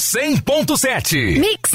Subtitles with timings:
[0.00, 1.38] 100.7.
[1.38, 1.72] Mix.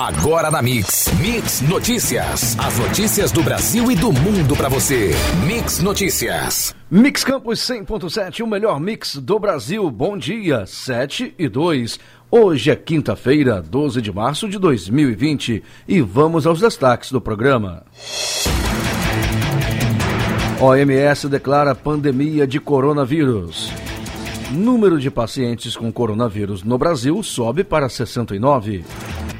[0.00, 1.08] Agora na Mix.
[1.20, 2.58] Mix Notícias.
[2.58, 5.12] As notícias do Brasil e do mundo para você.
[5.46, 6.74] Mix Notícias.
[6.90, 9.88] Mix Campos 100.7, o melhor mix do Brasil.
[9.88, 12.00] Bom dia, 7 e 2.
[12.28, 17.84] Hoje é quinta-feira, 12 de março de 2020 e vamos aos destaques do programa.
[20.60, 23.83] OMS declara pandemia de coronavírus.
[24.54, 28.84] Número de pacientes com coronavírus no Brasil sobe para 69.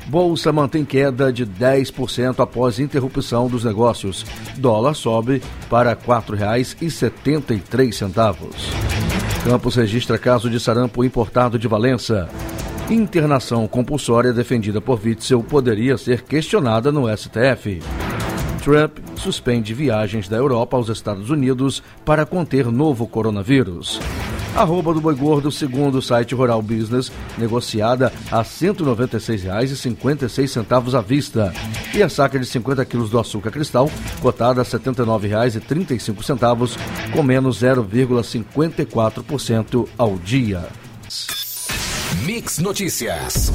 [0.09, 4.27] Bolsa mantém queda de 10% após interrupção dos negócios.
[4.57, 5.41] Dólar sobe
[5.71, 8.51] para R$ 4,73.
[9.45, 12.29] Campos registra caso de sarampo importado de Valença.
[12.91, 17.81] Internação compulsória defendida por Witzel poderia ser questionada no STF.
[18.65, 24.01] Trump suspende viagens da Europa aos Estados Unidos para conter novo coronavírus.
[24.57, 31.53] Arroba do boi gordo, segundo o site Rural Business, negociada a R$ 196,56 à vista.
[31.93, 33.91] E a saca de 50 quilos do açúcar cristal,
[34.23, 36.79] cotada a R$ 79,35,
[37.13, 40.69] com menos 0,54% ao dia.
[42.25, 43.53] Mix Notícias.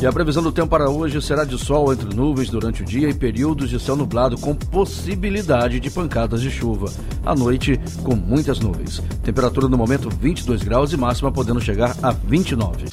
[0.00, 3.10] E a previsão do tempo para hoje será de sol entre nuvens durante o dia
[3.10, 6.90] e períodos de céu nublado com possibilidade de pancadas de chuva.
[7.24, 9.02] À noite, com muitas nuvens.
[9.22, 12.86] Temperatura no momento 22 graus e máxima podendo chegar a 29.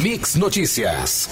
[0.00, 1.28] Mix Notícias.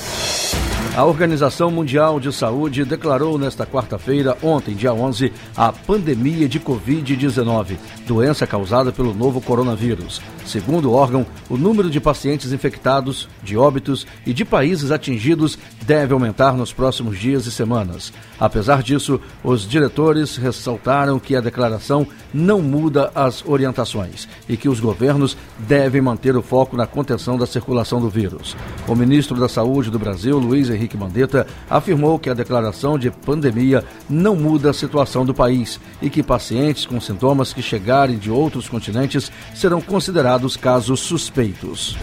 [0.97, 7.77] A Organização Mundial de Saúde declarou nesta quarta-feira, ontem, dia 11, a pandemia de Covid-19,
[8.06, 10.20] doença causada pelo novo coronavírus.
[10.45, 15.56] Segundo o órgão, o número de pacientes infectados, de óbitos e de países atingidos
[15.87, 18.12] deve aumentar nos próximos dias e semanas.
[18.39, 24.81] Apesar disso, os diretores ressaltaram que a declaração não muda as orientações e que os
[24.81, 28.56] governos devem manter o foco na contenção da circulação do vírus.
[28.89, 33.85] O ministro da Saúde do Brasil, Luiz Henrique Mandetta, afirmou que a declaração de pandemia
[34.09, 38.69] não muda a situação do país e que pacientes com sintomas que chegarem de outros
[38.69, 41.97] continentes serão considerados casos suspeitos.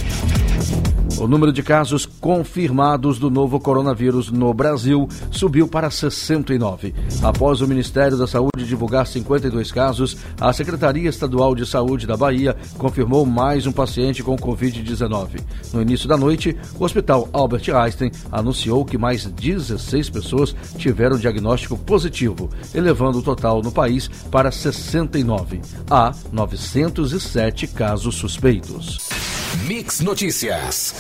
[1.20, 6.94] O número de casos confirmados do novo coronavírus no Brasil subiu para 69.
[7.24, 12.56] Após o Ministério da Saúde divulgar 52 casos, a Secretaria Estadual de Saúde da Bahia
[12.78, 15.42] confirmou mais um paciente com Covid-19.
[15.74, 21.78] No início da noite, o Hospital Albert Einstein anunciou que mais 16 pessoas tiveram diagnóstico
[21.78, 25.62] positivo, elevando o total no país para 69.
[25.90, 29.27] Há 907 casos suspeitos.
[29.66, 30.94] Mix Notícias.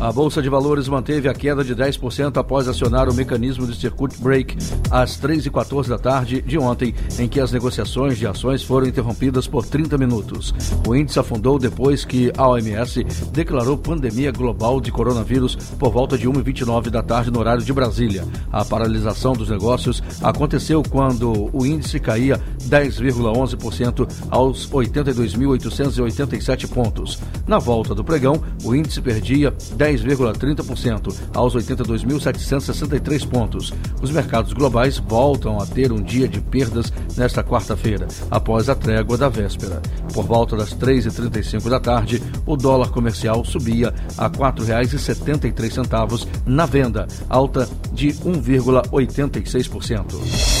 [0.00, 4.16] A Bolsa de Valores manteve a queda de 10% após acionar o mecanismo de circuit
[4.20, 4.56] break
[4.92, 9.66] às 3h14 da tarde de ontem, em que as negociações de ações foram interrompidas por
[9.66, 10.54] 30 minutos.
[10.86, 13.02] O índice afundou depois que a OMS
[13.32, 18.24] declarou pandemia global de coronavírus por volta de 1h29 da tarde no horário de Brasília.
[18.52, 27.18] A paralisação dos negócios aconteceu quando o índice caía 10,11% aos 82.887 pontos.
[27.48, 33.74] Na volta do pregão, o índice perdia 10,30% aos 82.763 pontos.
[34.00, 39.18] Os mercados globais voltam a ter um dia de perdas nesta quarta-feira, após a trégua
[39.18, 39.82] da véspera.
[40.14, 47.06] Por volta das 3h35 da tarde, o dólar comercial subia a R$ 4,73 na venda,
[47.28, 50.57] alta de 1,86%.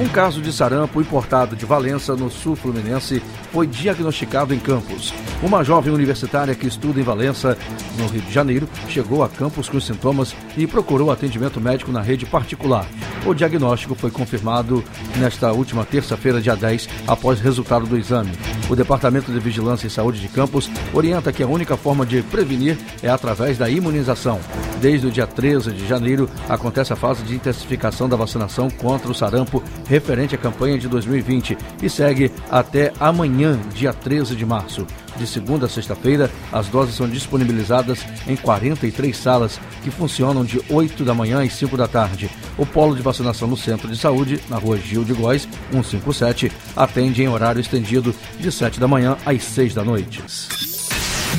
[0.00, 3.22] Um caso de sarampo importado de Valença, no sul fluminense,
[3.52, 5.12] foi diagnosticado em Campos.
[5.42, 7.58] Uma jovem universitária que estuda em Valença,
[7.98, 12.24] no Rio de Janeiro, chegou a Campos com sintomas e procurou atendimento médico na rede
[12.24, 12.86] particular.
[13.26, 14.82] O diagnóstico foi confirmado
[15.16, 18.32] nesta última terça-feira, dia 10, após resultado do exame.
[18.72, 22.78] O Departamento de Vigilância e Saúde de Campos orienta que a única forma de prevenir
[23.02, 24.40] é através da imunização.
[24.80, 29.14] Desde o dia 13 de janeiro, acontece a fase de intensificação da vacinação contra o
[29.14, 34.86] sarampo referente à campanha de 2020 e segue até amanhã, dia 13 de março.
[35.16, 41.04] De segunda a sexta-feira, as doses são disponibilizadas em 43 salas que funcionam de 8
[41.04, 42.30] da manhã às 5 da tarde.
[42.56, 47.22] O polo de vacinação no Centro de Saúde, na rua Gil de Góis, 157, atende
[47.22, 50.71] em horário estendido de 7 da manhã às 6 da noite.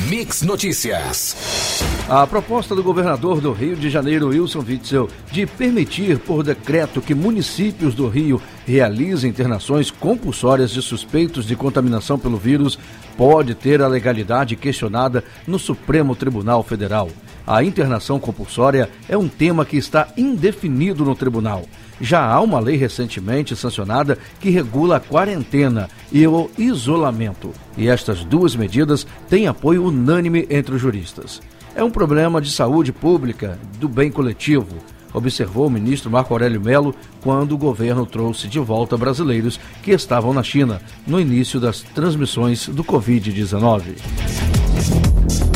[0.00, 1.82] Mix Notícias.
[2.08, 7.14] A proposta do governador do Rio de Janeiro, Wilson Witzel, de permitir por decreto que
[7.14, 12.78] municípios do Rio realiza internações compulsórias de suspeitos de contaminação pelo vírus
[13.16, 17.08] pode ter a legalidade questionada no Supremo Tribunal Federal.
[17.46, 21.64] A internação compulsória é um tema que está indefinido no tribunal.
[22.00, 28.24] Já há uma lei recentemente sancionada que regula a quarentena e o isolamento, e estas
[28.24, 31.40] duas medidas têm apoio unânime entre os juristas.
[31.74, 34.76] É um problema de saúde pública, do bem coletivo,
[35.14, 40.34] observou o ministro Marco Aurélio Melo quando o governo trouxe de volta brasileiros que estavam
[40.34, 44.33] na China no início das transmissões do Covid-19.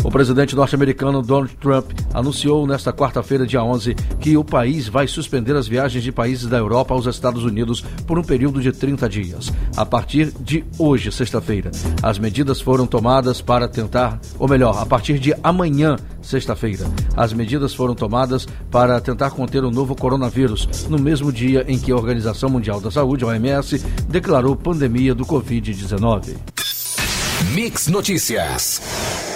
[0.08, 5.54] O presidente norte-americano Donald Trump anunciou nesta quarta-feira, dia 11, que o país vai suspender
[5.54, 9.52] as viagens de países da Europa aos Estados Unidos por um período de 30 dias.
[9.76, 11.70] A partir de hoje, sexta-feira,
[12.02, 17.74] as medidas foram tomadas para tentar, ou melhor, a partir de amanhã, sexta-feira, as medidas
[17.74, 22.48] foram tomadas para tentar conter o novo coronavírus, no mesmo dia em que a Organização
[22.48, 23.78] Mundial da Saúde, OMS,
[24.08, 26.34] declarou pandemia do Covid-19.
[27.52, 29.27] Mix Notícias.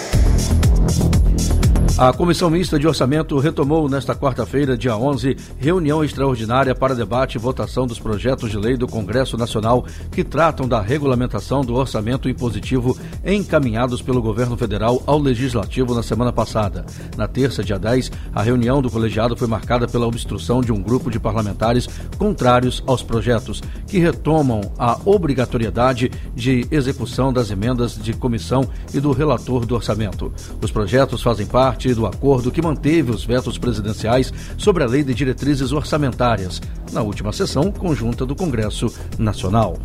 [1.95, 7.39] A Comissão Mista de Orçamento retomou nesta quarta-feira, dia 11, reunião extraordinária para debate e
[7.39, 12.97] votação dos projetos de lei do Congresso Nacional que tratam da regulamentação do orçamento impositivo
[13.23, 16.83] encaminhados pelo governo federal ao Legislativo na semana passada.
[17.15, 21.11] Na terça, dia 10, a reunião do colegiado foi marcada pela obstrução de um grupo
[21.11, 21.87] de parlamentares
[22.17, 29.11] contrários aos projetos, que retomam a obrigatoriedade de execução das emendas de comissão e do
[29.11, 30.33] relator do orçamento.
[30.59, 35.03] Os projetos fazem parte parte do acordo que manteve os vetos presidenciais sobre a Lei
[35.03, 36.61] de Diretrizes Orçamentárias,
[36.93, 38.87] na última sessão conjunta do Congresso
[39.17, 39.77] Nacional.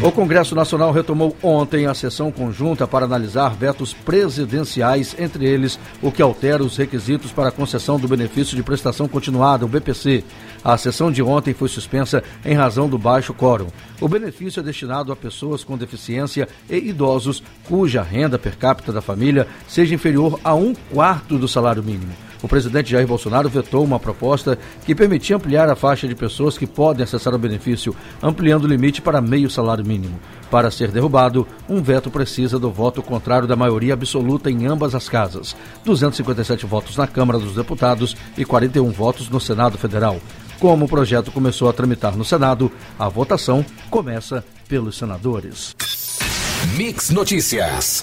[0.00, 6.12] O Congresso Nacional retomou ontem a sessão conjunta para analisar vetos presidenciais, entre eles o
[6.12, 10.22] que altera os requisitos para a concessão do benefício de prestação continuada, o BPC.
[10.64, 13.66] A sessão de ontem foi suspensa em razão do baixo quórum.
[14.00, 19.02] O benefício é destinado a pessoas com deficiência e idosos cuja renda per capita da
[19.02, 22.27] família seja inferior a um quarto do salário mínimo.
[22.42, 26.66] O presidente Jair Bolsonaro vetou uma proposta que permitia ampliar a faixa de pessoas que
[26.66, 30.18] podem acessar o benefício, ampliando o limite para meio salário mínimo.
[30.50, 35.08] Para ser derrubado, um veto precisa do voto contrário da maioria absoluta em ambas as
[35.08, 40.18] casas: 257 votos na Câmara dos Deputados e 41 votos no Senado Federal.
[40.58, 45.74] Como o projeto começou a tramitar no Senado, a votação começa pelos senadores.
[46.76, 48.02] Mix Notícias.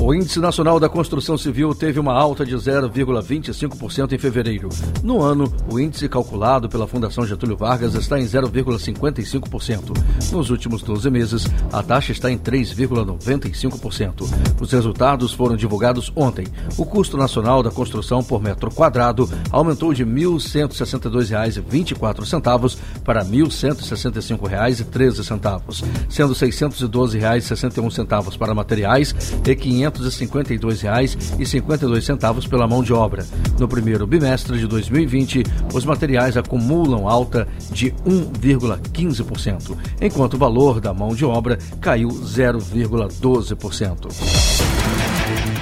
[0.00, 4.68] O Índice Nacional da Construção Civil teve uma alta de 0,25% em fevereiro.
[5.02, 9.96] No ano, o índice calculado pela Fundação Getúlio Vargas está em 0,55%.
[10.30, 14.22] Nos últimos 12 meses, a taxa está em 3,95%.
[14.60, 16.46] Os resultados foram divulgados ontem.
[16.78, 25.84] O custo nacional da construção por metro quadrado aumentou de R$ 1.162,24 para R$ 1.165,13,
[26.08, 29.12] sendo R$ 612,61 para materiais
[29.44, 33.24] e R$ 552,52 pela mão de obra.
[33.58, 40.92] No primeiro bimestre de 2020, os materiais acumulam alta de 1,15%, enquanto o valor da
[40.92, 44.66] mão de obra caiu 0,12%.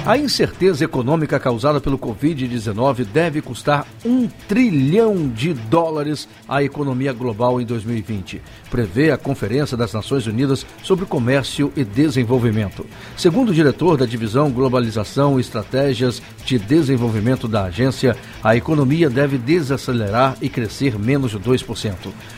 [0.05, 7.59] A incerteza econômica causada pelo Covid-19 deve custar um trilhão de dólares à economia global
[7.59, 12.85] em 2020, prevê a Conferência das Nações Unidas sobre Comércio e Desenvolvimento.
[13.17, 19.37] Segundo o diretor da Divisão Globalização e Estratégias de Desenvolvimento da agência, a economia deve
[19.37, 21.93] desacelerar e crescer menos de 2%.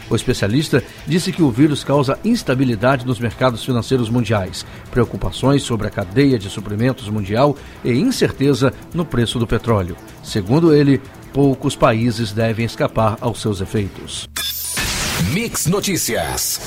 [0.09, 5.91] O especialista disse que o vírus causa instabilidade nos mercados financeiros mundiais, preocupações sobre a
[5.91, 9.95] cadeia de suprimentos mundial e incerteza no preço do petróleo.
[10.23, 11.01] Segundo ele,
[11.33, 14.27] poucos países devem escapar aos seus efeitos.
[15.23, 16.59] Mix Notícias.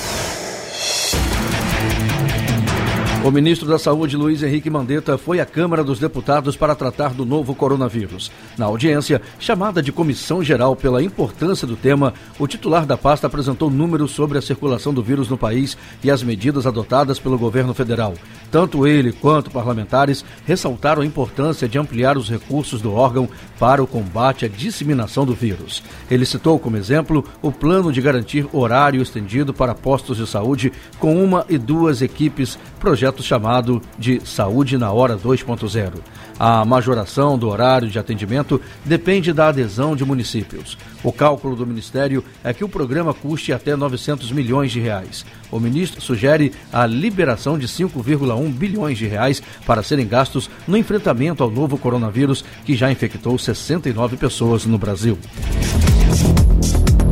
[3.23, 7.23] O ministro da Saúde, Luiz Henrique Mandetta, foi à Câmara dos Deputados para tratar do
[7.23, 8.31] novo coronavírus.
[8.57, 13.69] Na audiência, chamada de comissão geral pela importância do tema, o titular da pasta apresentou
[13.69, 18.15] números sobre a circulação do vírus no país e as medidas adotadas pelo governo federal.
[18.49, 23.87] Tanto ele quanto parlamentares ressaltaram a importância de ampliar os recursos do órgão para o
[23.87, 25.83] combate à disseminação do vírus.
[26.09, 31.23] Ele citou como exemplo o plano de garantir horário estendido para postos de saúde com
[31.23, 35.93] uma e duas equipes, projeto chamado de Saúde na Hora 2.0.
[36.39, 40.77] A majoração do horário de atendimento depende da adesão de municípios.
[41.03, 45.25] O cálculo do Ministério é que o programa custe até 900 milhões de reais.
[45.51, 51.43] O ministro sugere a liberação de 5,1 bilhões de reais para serem gastos no enfrentamento
[51.43, 55.17] ao novo coronavírus, que já infectou 69 pessoas no Brasil.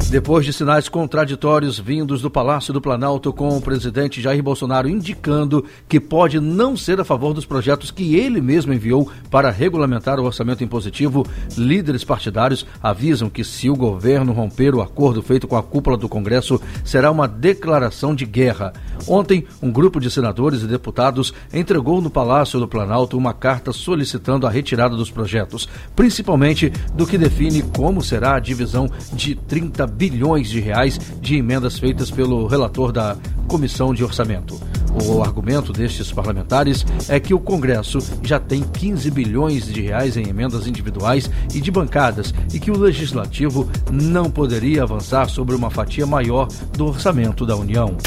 [0.09, 5.63] Depois de sinais contraditórios vindos do Palácio do Planalto com o presidente Jair Bolsonaro indicando
[5.87, 10.23] que pode não ser a favor dos projetos que ele mesmo enviou para regulamentar o
[10.23, 15.61] orçamento impositivo, líderes partidários avisam que se o governo romper o acordo feito com a
[15.61, 18.73] cúpula do Congresso, será uma declaração de guerra.
[19.07, 24.47] Ontem, um grupo de senadores e deputados entregou no Palácio do Planalto uma carta solicitando
[24.47, 30.47] a retirada dos projetos, principalmente do que define como será a divisão de 30 bilhões
[30.47, 33.17] de reais de emendas feitas pelo relator da
[33.49, 34.57] Comissão de Orçamento.
[35.05, 40.27] O argumento destes parlamentares é que o Congresso já tem 15 bilhões de reais em
[40.27, 46.07] emendas individuais e de bancadas e que o Legislativo não poderia avançar sobre uma fatia
[46.07, 47.97] maior do orçamento da União.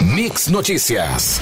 [0.00, 1.38] Mix Notícias.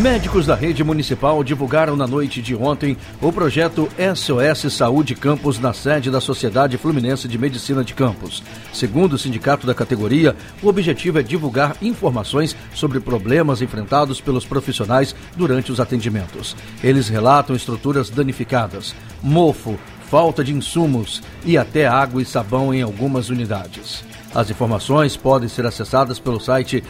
[0.00, 5.74] Médicos da rede municipal divulgaram na noite de ontem o projeto SOS Saúde Campos na
[5.74, 8.42] sede da Sociedade Fluminense de Medicina de Campos.
[8.72, 15.14] Segundo o sindicato da categoria, o objetivo é divulgar informações sobre problemas enfrentados pelos profissionais
[15.36, 16.56] durante os atendimentos.
[16.82, 23.28] Eles relatam estruturas danificadas, mofo, falta de insumos e até água e sabão em algumas
[23.28, 24.02] unidades.
[24.34, 26.82] As informações podem ser acessadas pelo site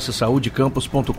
[0.00, 1.14] sossaudecampus.com.br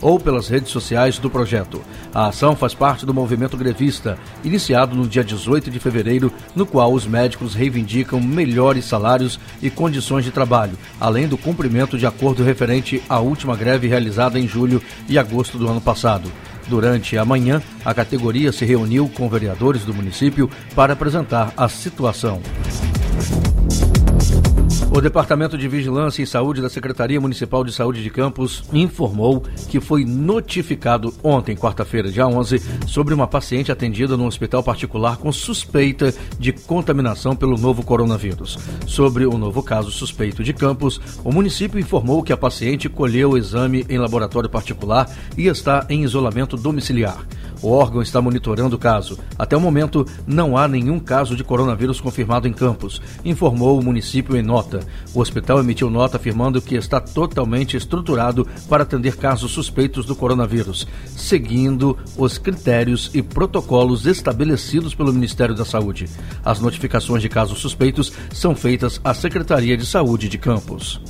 [0.00, 1.80] ou pelas redes sociais do projeto.
[2.12, 6.92] A ação faz parte do movimento grevista, iniciado no dia 18 de fevereiro, no qual
[6.92, 13.02] os médicos reivindicam melhores salários e condições de trabalho, além do cumprimento de acordo referente
[13.08, 16.30] à última greve realizada em julho e agosto do ano passado.
[16.66, 22.42] Durante a manhã, a categoria se reuniu com vereadores do município para apresentar a situação.
[24.98, 29.78] O Departamento de Vigilância e Saúde da Secretaria Municipal de Saúde de Campos informou que
[29.78, 36.12] foi notificado ontem, quarta-feira, dia 11, sobre uma paciente atendida num hospital particular com suspeita
[36.36, 38.58] de contaminação pelo novo coronavírus.
[38.88, 43.38] Sobre o novo caso suspeito de Campos, o município informou que a paciente colheu o
[43.38, 47.24] exame em laboratório particular e está em isolamento domiciliar.
[47.62, 49.18] O órgão está monitorando o caso.
[49.38, 54.36] Até o momento, não há nenhum caso de coronavírus confirmado em Campos, informou o município
[54.36, 54.80] em nota.
[55.14, 60.86] O hospital emitiu nota afirmando que está totalmente estruturado para atender casos suspeitos do coronavírus,
[61.06, 66.08] seguindo os critérios e protocolos estabelecidos pelo Ministério da Saúde.
[66.44, 71.00] As notificações de casos suspeitos são feitas à Secretaria de Saúde de Campos.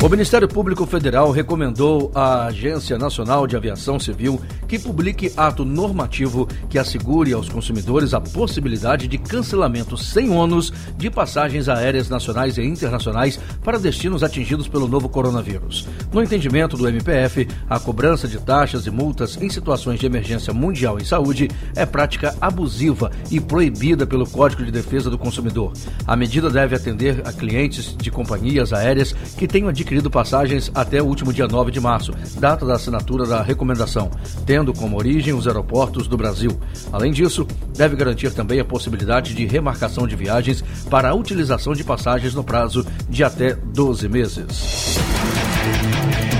[0.00, 6.46] O Ministério Público Federal recomendou à Agência Nacional de Aviação Civil que publique ato normativo
[6.70, 12.62] que assegure aos consumidores a possibilidade de cancelamento sem ônus de passagens aéreas nacionais e
[12.62, 15.88] internacionais para destinos atingidos pelo novo coronavírus.
[16.12, 21.00] No entendimento do MPF, a cobrança de taxas e multas em situações de emergência mundial
[21.00, 25.72] em saúde é prática abusiva e proibida pelo Código de Defesa do Consumidor.
[26.06, 31.00] A medida deve atender a clientes de companhias aéreas que tenham adquirido adquirido passagens até
[31.00, 34.10] o último dia 9 de março, data da assinatura da recomendação,
[34.44, 36.50] tendo como origem os aeroportos do Brasil.
[36.92, 41.82] Além disso, deve garantir também a possibilidade de remarcação de viagens para a utilização de
[41.84, 44.98] passagens no prazo de até 12 meses.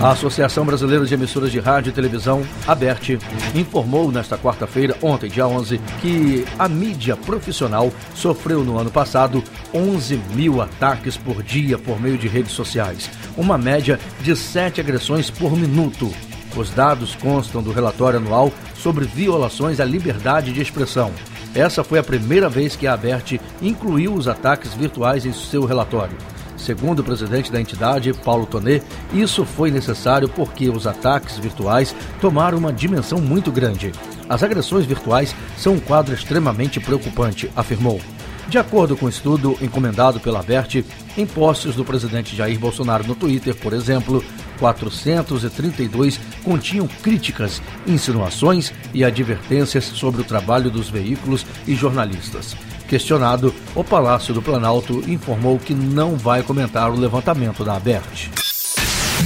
[0.00, 3.18] A Associação Brasileira de Emissoras de Rádio e Televisão, ABERT,
[3.52, 9.42] informou nesta quarta-feira, ontem, dia 11, que a mídia profissional sofreu no ano passado
[9.74, 15.30] 11 mil ataques por dia por meio de redes sociais, uma média de sete agressões
[15.30, 16.14] por minuto.
[16.56, 21.12] Os dados constam do relatório anual sobre violações à liberdade de expressão.
[21.56, 26.16] Essa foi a primeira vez que a ABERT incluiu os ataques virtuais em seu relatório.
[26.58, 32.58] Segundo o presidente da entidade, Paulo Tonet, isso foi necessário porque os ataques virtuais tomaram
[32.58, 33.92] uma dimensão muito grande.
[34.28, 38.00] As agressões virtuais são um quadro extremamente preocupante, afirmou.
[38.48, 40.84] De acordo com o um estudo encomendado pela Aberte,
[41.16, 44.24] em posts do presidente Jair Bolsonaro no Twitter, por exemplo,
[44.58, 52.56] 432 continham críticas, insinuações e advertências sobre o trabalho dos veículos e jornalistas.
[52.88, 58.30] Questionado, o Palácio do Planalto informou que não vai comentar o levantamento da Aberte.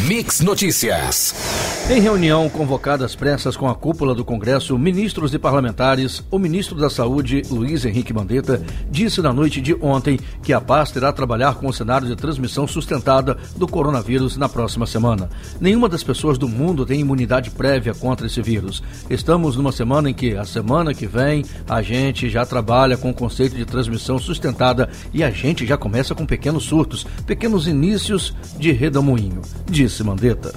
[0.08, 1.71] Mix Notícias.
[1.90, 6.76] Em reunião convocada às pressas com a cúpula do Congresso, ministros e parlamentares, o ministro
[6.76, 11.56] da Saúde, Luiz Henrique Mandetta, disse na noite de ontem que a paz terá trabalhar
[11.56, 15.28] com o cenário de transmissão sustentada do coronavírus na próxima semana.
[15.60, 18.80] Nenhuma das pessoas do mundo tem imunidade prévia contra esse vírus.
[19.10, 23.14] Estamos numa semana em que, a semana que vem, a gente já trabalha com o
[23.14, 28.70] conceito de transmissão sustentada e a gente já começa com pequenos surtos, pequenos inícios de
[28.70, 30.54] redemoinho, disse Mandetta.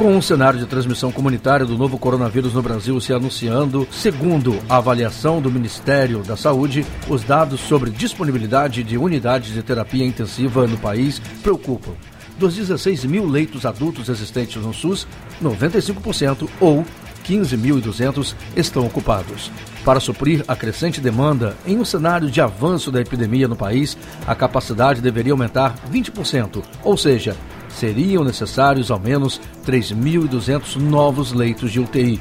[0.00, 4.78] Com um cenário de transmissão comunitária do novo coronavírus no Brasil se anunciando, segundo a
[4.78, 10.78] avaliação do Ministério da Saúde, os dados sobre disponibilidade de unidades de terapia intensiva no
[10.78, 11.90] país preocupam.
[12.38, 15.06] Dos 16 mil leitos adultos existentes no SUS,
[15.42, 16.82] 95% ou
[17.22, 19.52] 15.200 estão ocupados.
[19.84, 24.34] Para suprir a crescente demanda, em um cenário de avanço da epidemia no país, a
[24.34, 27.36] capacidade deveria aumentar 20%, ou seja,
[27.72, 32.20] seriam necessários ao menos 3.200 novos leitos de UTI.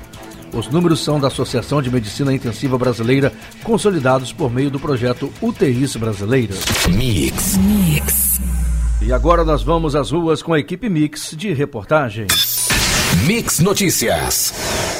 [0.53, 3.31] Os números são da Associação de Medicina Intensiva Brasileira,
[3.63, 6.59] consolidados por meio do projeto UTIs Brasileiras.
[6.89, 7.57] Mix.
[7.57, 8.41] Mix.
[9.01, 12.27] E agora nós vamos às ruas com a equipe Mix de reportagem.
[13.25, 14.98] Mix Notícias.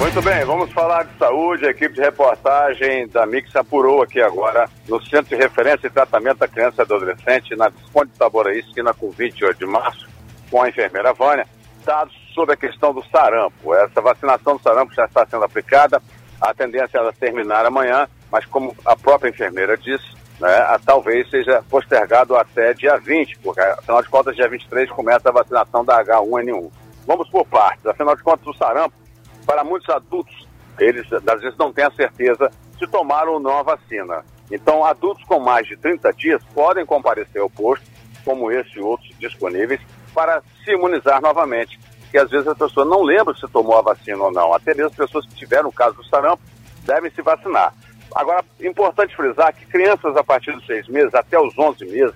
[0.00, 1.66] Muito bem, vamos falar de saúde.
[1.66, 6.38] A equipe de reportagem da Mix apurou aqui agora no Centro de Referência e Tratamento
[6.38, 10.08] da Criança e Adolescente, na Visconde Taboraí, esquina com 28 de março,
[10.50, 11.46] com a enfermeira Vânia,
[11.84, 13.74] dados sobre a questão do sarampo.
[13.74, 16.00] Essa vacinação do sarampo já está sendo aplicada,
[16.40, 21.28] a tendência é ela terminar amanhã, mas como a própria enfermeira disse, né, a, talvez
[21.28, 26.02] seja postergado até dia 20, porque afinal de contas, dia 23 começa a vacinação da
[26.02, 26.70] H1N1.
[27.06, 28.99] Vamos por partes, afinal de contas, o sarampo
[29.46, 33.62] para muitos adultos, eles às vezes não têm a certeza se tomaram ou não a
[33.62, 34.24] vacina.
[34.50, 37.84] Então, adultos com mais de 30 dias podem comparecer ao posto,
[38.24, 39.80] como esse e outros disponíveis,
[40.14, 41.78] para se imunizar novamente.
[42.00, 44.52] Porque às vezes a pessoa não lembra se tomou a vacina ou não.
[44.52, 46.42] Até mesmo pessoas que tiveram o caso do sarampo
[46.84, 47.72] devem se vacinar.
[48.14, 52.14] Agora, importante frisar que crianças a partir dos seis meses até os 11 meses,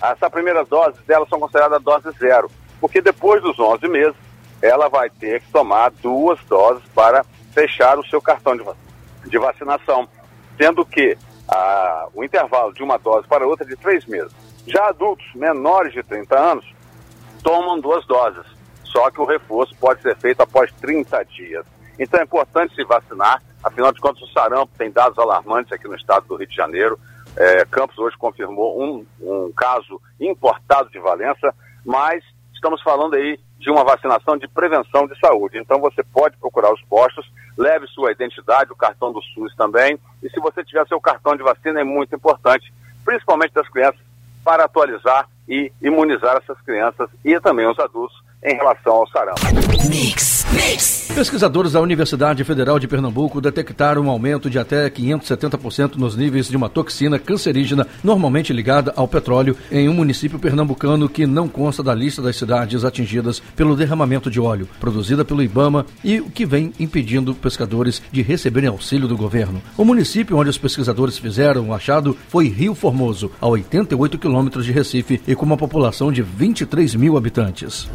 [0.00, 2.48] essa primeira dose delas são consideradas dose zero,
[2.80, 4.14] porque depois dos 11 meses
[4.62, 8.56] ela vai ter que tomar duas doses para fechar o seu cartão
[9.26, 10.08] de, vacinação,
[10.56, 14.32] sendo que a, o intervalo de uma dose para outra é de três meses.
[14.66, 16.64] Já adultos menores de 30 anos
[17.42, 18.46] tomam duas doses,
[18.84, 21.66] só que o reforço pode ser feito após 30 dias.
[21.98, 25.96] Então é importante se vacinar, afinal de contas o sarampo tem dados alarmantes aqui no
[25.96, 26.98] estado do Rio de Janeiro.
[27.36, 32.22] É, Campos hoje confirmou um, um caso importado de Valença, mas
[32.54, 35.56] estamos falando aí de uma vacinação de prevenção de saúde.
[35.56, 37.24] Então você pode procurar os postos,
[37.56, 39.98] leve sua identidade, o cartão do SUS também.
[40.22, 42.72] E se você tiver seu cartão de vacina, é muito importante,
[43.04, 44.00] principalmente das crianças,
[44.44, 49.40] para atualizar e imunizar essas crianças e também os adultos em relação ao sarampo.
[49.88, 50.31] Mix,
[51.14, 56.56] Pesquisadores da Universidade Federal de Pernambuco detectaram um aumento de até 570% nos níveis de
[56.56, 61.94] uma toxina cancerígena normalmente ligada ao petróleo em um município pernambucano que não consta da
[61.94, 66.72] lista das cidades atingidas pelo derramamento de óleo, produzida pelo IBAMA e o que vem
[66.80, 69.62] impedindo pescadores de receberem auxílio do governo.
[69.76, 74.72] O município onde os pesquisadores fizeram o achado foi Rio Formoso, a 88 quilômetros de
[74.72, 77.88] Recife e com uma população de 23 mil habitantes.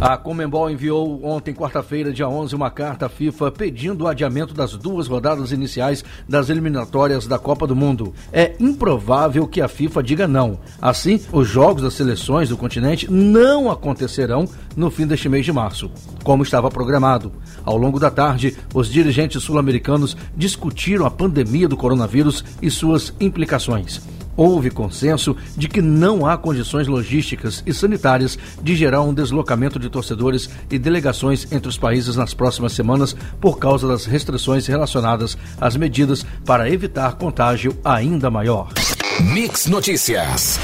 [0.00, 4.72] A Comembol enviou ontem, quarta-feira, dia 11, uma carta à FIFA pedindo o adiamento das
[4.72, 8.14] duas rodadas iniciais das eliminatórias da Copa do Mundo.
[8.32, 10.58] É improvável que a FIFA diga não.
[10.80, 15.90] Assim, os jogos das seleções do continente não acontecerão no fim deste mês de março,
[16.24, 17.30] como estava programado.
[17.62, 24.00] Ao longo da tarde, os dirigentes sul-americanos discutiram a pandemia do coronavírus e suas implicações
[24.36, 29.88] houve consenso de que não há condições logísticas e sanitárias de gerar um deslocamento de
[29.88, 35.76] torcedores e delegações entre os países nas próximas semanas por causa das restrições relacionadas às
[35.76, 38.72] medidas para evitar contágio ainda maior.
[39.20, 40.58] Mix Notícias.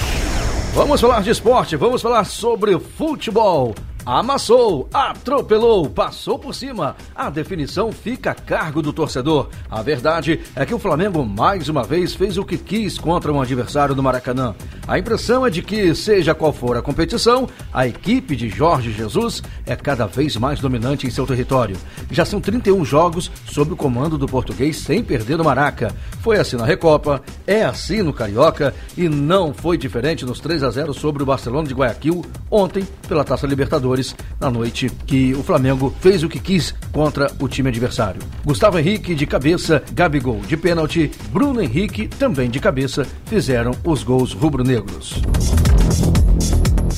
[0.74, 3.74] Vamos falar de esporte, vamos falar sobre futebol.
[4.07, 6.95] Amassou, atropelou, passou por cima.
[7.12, 9.49] A definição fica a cargo do torcedor.
[9.69, 13.40] A verdade é que o Flamengo mais uma vez fez o que quis contra um
[13.40, 14.55] adversário do Maracanã.
[14.87, 19.42] A impressão é de que, seja qual for a competição, a equipe de Jorge Jesus
[19.66, 21.77] é cada vez mais dominante em seu território.
[22.09, 25.92] Já são 31 jogos sob o comando do português sem perder no Maraca.
[26.21, 30.71] Foi assim na Recopa, é assim no Carioca e não foi diferente nos 3 a
[30.71, 33.96] 0 sobre o Barcelona de Guayaquil ontem pela Taça Libertadores
[34.41, 38.21] na noite que o Flamengo fez o que quis contra o time adversário.
[38.45, 44.33] Gustavo Henrique de cabeça, Gabigol de pênalti, Bruno Henrique também de cabeça fizeram os gols
[44.33, 45.23] rubro-negros.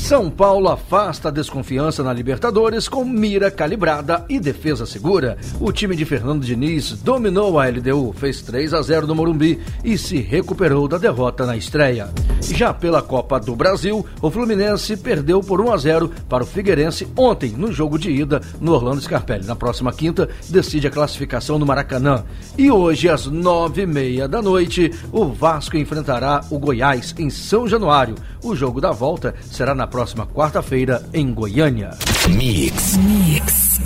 [0.08, 5.36] São Paulo afasta a desconfiança na Libertadores com mira calibrada e defesa segura.
[5.60, 9.98] O time de Fernando Diniz dominou a LDU, fez 3 a 0 no Morumbi e
[9.98, 12.08] se recuperou da derrota na estreia.
[12.40, 17.06] Já pela Copa do Brasil, o Fluminense perdeu por 1 a 0 para o Figueirense
[17.14, 19.44] ontem no jogo de ida no Orlando Scarpelli.
[19.44, 22.24] Na próxima quinta decide a classificação no Maracanã.
[22.56, 27.68] E hoje às nove e meia da noite, o Vasco enfrentará o Goiás em São
[27.68, 28.14] Januário.
[28.42, 31.90] O jogo da volta será na próxima quarta-feira em Goiânia.
[32.28, 32.96] Mix.
[32.96, 33.80] Mix.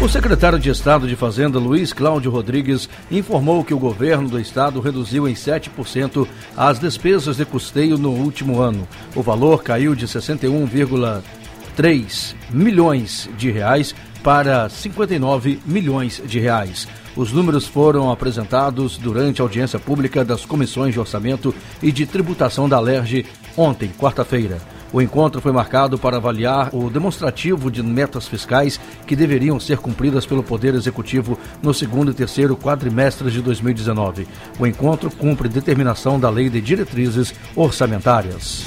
[0.00, 4.78] O secretário de Estado de Fazenda, Luiz Cláudio Rodrigues, informou que o governo do estado
[4.80, 6.24] reduziu em 7%
[6.56, 8.86] as despesas de custeio no último ano.
[9.16, 13.92] O valor caiu de 61,3 milhões de reais
[14.22, 16.86] para 59 milhões de reais.
[17.16, 22.68] Os números foram apresentados durante a audiência pública das comissões de orçamento e de tributação
[22.68, 24.77] da LERJ ontem, quarta-feira.
[24.92, 30.24] O encontro foi marcado para avaliar o demonstrativo de metas fiscais que deveriam ser cumpridas
[30.24, 34.26] pelo Poder Executivo no segundo e terceiro quadrimestres de 2019.
[34.58, 38.66] O encontro cumpre determinação da Lei de Diretrizes Orçamentárias.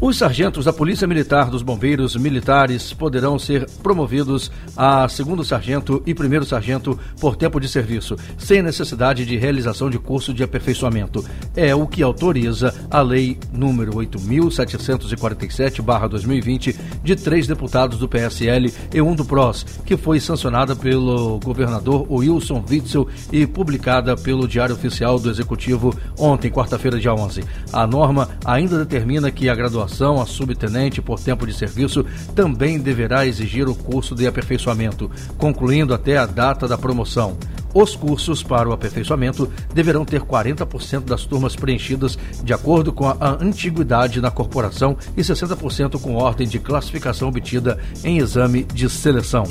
[0.00, 6.14] Os sargentos da Polícia Militar dos Bombeiros Militares poderão ser promovidos a segundo sargento e
[6.14, 11.22] primeiro sargento por tempo de serviço, sem necessidade de realização de curso de aperfeiçoamento.
[11.54, 19.14] É o que autoriza a Lei número 8.747-2020 de três deputados do PSL e um
[19.14, 25.30] do PROS, que foi sancionada pelo governador Wilson Witzel e publicada pelo Diário Oficial do
[25.30, 27.44] Executivo ontem, quarta-feira, dia 11.
[27.72, 32.78] A norma ainda determina que a graduação graduação a subtenente por tempo de serviço também
[32.78, 37.36] deverá exigir o curso de aperfeiçoamento, concluindo até a data da promoção.
[37.74, 43.36] Os cursos para o aperfeiçoamento deverão ter 40% das turmas preenchidas de acordo com a
[43.40, 49.42] antiguidade na corporação e 60% com ordem de classificação obtida em exame de seleção.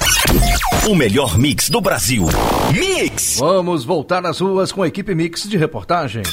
[0.89, 2.27] O melhor mix do Brasil.
[2.71, 3.39] Mix!
[3.39, 6.23] Vamos voltar às ruas com a equipe Mix de reportagem.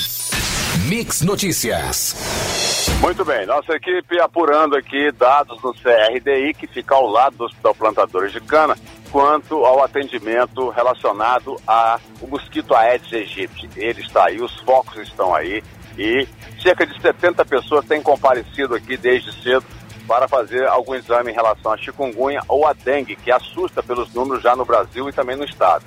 [0.87, 2.60] Mix Notícias.
[2.99, 7.75] Muito bem, nossa equipe apurando aqui dados do CRDI, que fica ao lado do Hospital
[7.75, 8.77] Plantadores de Cana,
[9.11, 13.69] quanto ao atendimento relacionado ao mosquito Aedes aegypti.
[13.77, 15.63] Ele está aí, os focos estão aí
[15.99, 16.27] e
[16.63, 19.65] cerca de 70 pessoas têm comparecido aqui desde cedo
[20.07, 24.43] para fazer algum exame em relação à chikungunya ou à dengue, que assusta pelos números
[24.43, 25.85] já no Brasil e também no estado.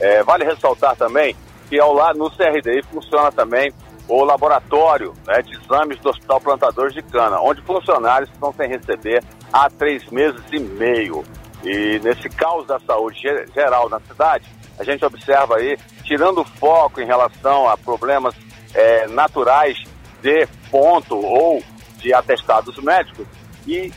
[0.00, 1.36] É, vale ressaltar também
[1.68, 3.72] que ao lado no CRDI funciona também
[4.08, 9.22] o laboratório né, de exames do Hospital Plantadores de Cana, onde funcionários estão sem receber
[9.52, 11.24] há três meses e meio.
[11.62, 13.18] E nesse caos da saúde
[13.54, 14.44] geral na cidade,
[14.78, 18.34] a gente observa aí, tirando foco em relação a problemas
[18.74, 19.82] é, naturais
[20.20, 21.62] de ponto ou
[21.98, 23.26] de atestados médicos,
[23.66, 23.92] e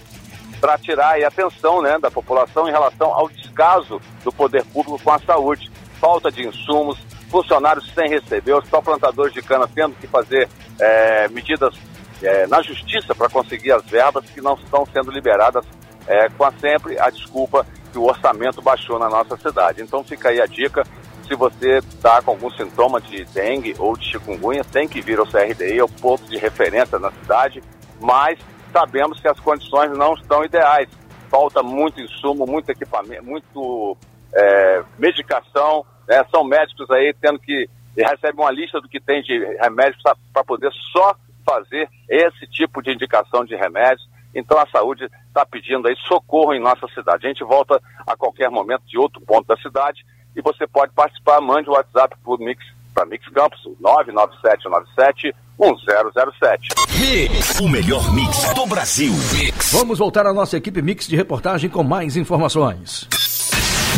[0.61, 5.11] para tirar a atenção né, da população em relação ao descaso do poder público com
[5.11, 6.97] a saúde, falta de insumos,
[7.29, 10.47] funcionários sem receber, os plantadores de cana tendo que fazer
[10.79, 11.73] é, medidas
[12.21, 15.65] é, na justiça para conseguir as verbas que não estão sendo liberadas
[16.07, 19.81] é, com a sempre a desculpa que o orçamento baixou na nossa cidade.
[19.81, 20.83] Então fica aí a dica,
[21.27, 25.25] se você está com algum sintoma de dengue ou de chikungunya, tem que vir ao
[25.25, 27.61] CRDI, é o ponto de referência na cidade,
[27.99, 28.39] mas
[28.71, 30.87] sabemos que as condições não estão ideais.
[31.29, 33.97] Falta muito insumo, muito equipamento, muito
[34.33, 36.23] é, medicação, né?
[36.31, 40.01] São médicos aí tendo que recebem uma lista do que tem de remédios
[40.33, 41.15] para poder só
[41.45, 44.07] fazer esse tipo de indicação de remédios.
[44.35, 47.25] Então a saúde está pedindo aí socorro em nossa cidade.
[47.25, 51.41] A gente volta a qualquer momento de outro ponto da cidade e você pode participar,
[51.41, 52.63] mande o WhatsApp para Mix,
[53.07, 56.67] Mix Campus, 99797 1007.
[56.99, 59.11] Mix, o melhor mix do Brasil.
[59.33, 59.71] Mix.
[59.73, 63.07] Vamos voltar à nossa equipe Mix de reportagem com mais informações.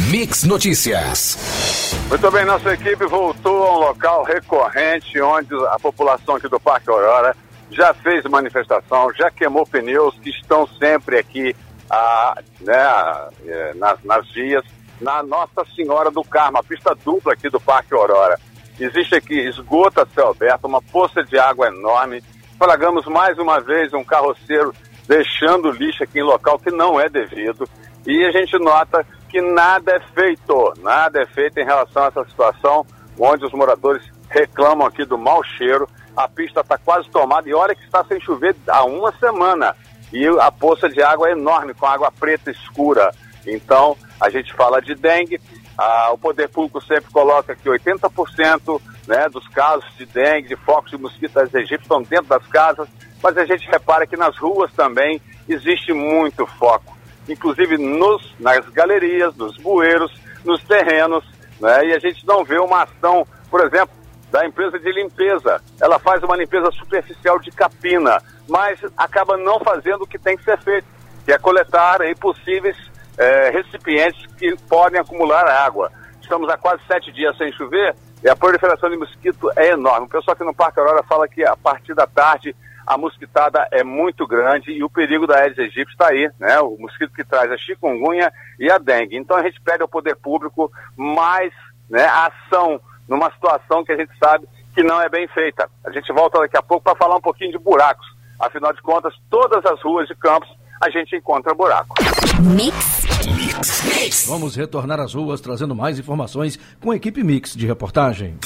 [0.09, 1.78] Mix Notícias.
[2.09, 6.89] Muito bem, nossa equipe voltou a um local recorrente onde a população aqui do Parque
[6.89, 7.35] Aurora
[7.71, 11.55] já fez manifestação, já queimou pneus que estão sempre aqui
[11.89, 14.63] a, né, é, nas, nas vias,
[14.99, 18.39] na Nossa Senhora do Carmo, a pista dupla aqui do Parque Aurora.
[18.79, 22.23] Existe aqui esgoto a céu aberto, uma poça de água enorme.
[22.57, 24.73] Flagamos mais uma vez um carroceiro
[25.07, 27.67] deixando lixo aqui em local que não é devido.
[28.05, 32.25] E a gente nota que nada é feito, nada é feito em relação a essa
[32.25, 32.85] situação,
[33.17, 35.87] onde os moradores reclamam aqui do mau cheiro.
[36.17, 39.75] A pista está quase tomada e olha que está sem chover há uma semana.
[40.11, 43.11] E a poça de água é enorme, com água preta escura.
[43.45, 45.39] Então, a gente fala de dengue,
[45.77, 50.91] ah, o poder público sempre coloca que 80% né, dos casos de dengue, de focos
[50.91, 52.87] de mosquitos egípcios estão dentro das casas,
[53.23, 56.97] mas a gente repara que nas ruas também existe muito foco,
[57.33, 60.11] inclusive nos, nas galerias, nos bueiros,
[60.43, 61.23] nos terrenos,
[61.59, 63.93] né, e a gente não vê uma ação, por exemplo,
[64.31, 65.61] da empresa de limpeza.
[65.81, 70.43] Ela faz uma limpeza superficial de capina, mas acaba não fazendo o que tem que
[70.43, 70.87] ser feito,
[71.25, 72.77] que é coletar aí possíveis
[73.17, 75.91] é, recipientes que podem acumular água.
[76.21, 80.05] Estamos há quase sete dias sem chover e a proliferação de mosquito é enorme.
[80.05, 82.55] O pessoal aqui no Parque Aurora fala que a partir da tarde
[82.89, 86.59] a mosquitada é muito grande e o perigo da Aedes aegypti está aí, né?
[86.59, 89.15] O mosquito que traz a chikungunya e a dengue.
[89.15, 91.53] Então a gente pede ao poder público mais
[91.87, 95.69] né, ação numa situação que a gente sabe que não é bem feita.
[95.85, 98.07] A gente volta daqui a pouco para falar um pouquinho de buracos.
[98.39, 100.49] Afinal de contas, todas as ruas de Campos
[100.81, 101.93] a gente encontra buraco.
[102.41, 103.03] Mix.
[103.35, 103.83] Mix.
[103.83, 104.25] Mix.
[104.27, 108.39] Vamos retornar às ruas trazendo mais informações com a equipe Mix de reportagem.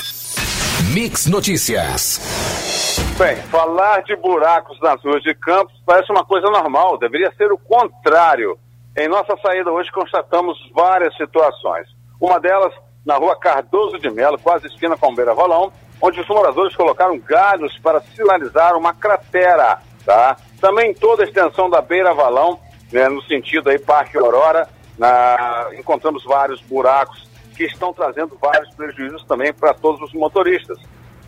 [0.93, 2.62] Mix Notícias.
[3.17, 7.57] Bem, falar de buracos nas ruas de Campos parece uma coisa normal, deveria ser o
[7.59, 8.57] contrário.
[8.97, 11.87] Em nossa saída hoje constatamos várias situações.
[12.19, 12.73] Uma delas
[13.05, 15.71] na rua Cardoso de Melo, quase esquina com Beira Rolão,
[16.01, 20.35] onde os moradores colocaram galhos para sinalizar uma cratera, tá?
[20.59, 22.59] Também toda a extensão da Beira Valão,
[22.91, 29.23] né, no sentido aí Parque Aurora, na, encontramos vários buracos que estão trazendo vários prejuízos
[29.25, 30.79] também para todos os motoristas.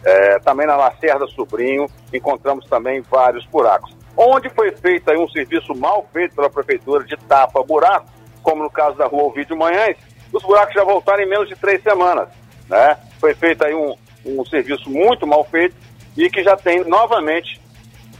[0.05, 3.95] É, também na Lacerda Sobrinho encontramos também vários buracos.
[4.15, 8.07] Onde foi feito aí um serviço mal feito pela prefeitura de tapa buraco,
[8.43, 9.97] como no caso da rua Ovidio Manhães,
[10.31, 12.29] os buracos já voltaram em menos de três semanas.
[12.69, 12.97] Né?
[13.19, 15.75] Foi feito aí um, um serviço muito mal feito
[16.15, 17.59] e que já tem novamente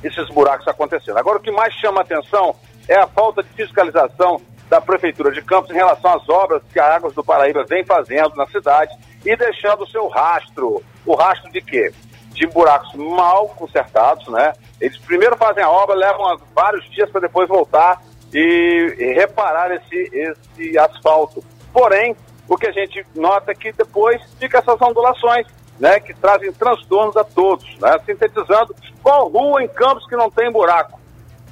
[0.04, 1.18] esses buracos acontecendo.
[1.18, 2.56] Agora, o que mais chama atenção
[2.88, 6.96] é a falta de fiscalização da Prefeitura de Campos em relação às obras que a
[6.96, 10.84] Águas do Paraíba vem fazendo na cidade e deixando o seu rastro.
[11.06, 11.94] O rastro de quê?
[12.32, 14.54] De buracos mal consertados, né?
[14.82, 18.02] Eles primeiro fazem a obra, levam vários dias para depois voltar
[18.34, 21.44] e, e, reparar esse, esse asfalto.
[21.72, 22.16] Porém,
[22.48, 25.48] o que a gente nota é que depois fica essas ondulações
[25.80, 30.52] né, que trazem transtornos a todos, né, sintetizando qual rua em Campos que não tem
[30.52, 31.00] buraco.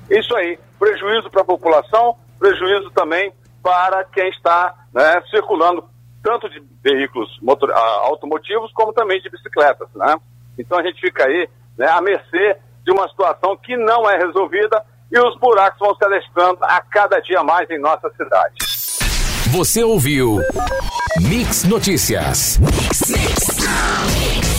[0.10, 3.32] Isso aí, prejuízo para a população, prejuízo também
[3.64, 5.86] para quem está né, circulando,
[6.22, 9.88] tanto de veículos motor, automotivos como também de bicicletas.
[9.96, 10.14] Né?
[10.60, 14.84] Então a gente fica aí né, à mercê de uma situação que não é resolvida
[15.10, 18.56] e os buracos vão se adestrando a cada dia mais em nossa cidade.
[19.52, 20.40] Você ouviu
[21.22, 22.58] Mix Notícias.
[22.58, 24.53] Mix, mix.